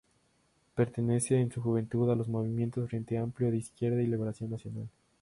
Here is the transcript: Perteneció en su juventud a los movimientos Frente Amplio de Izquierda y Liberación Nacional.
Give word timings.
Perteneció 0.73 1.37
en 1.37 1.51
su 1.51 1.61
juventud 1.61 2.09
a 2.11 2.15
los 2.15 2.27
movimientos 2.27 2.89
Frente 2.89 3.19
Amplio 3.19 3.51
de 3.51 3.57
Izquierda 3.57 4.01
y 4.01 4.07
Liberación 4.07 4.49
Nacional. 4.49 4.89